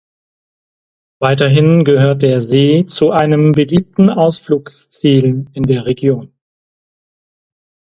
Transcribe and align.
Weiterhin 1.21 1.83
gehört 1.85 2.23
der 2.23 2.41
See 2.41 2.87
zu 2.87 3.11
einem 3.11 3.51
beliebten 3.51 4.09
Ausflugsziel 4.09 5.45
in 5.53 5.61
der 5.61 5.85
Region. 5.85 6.33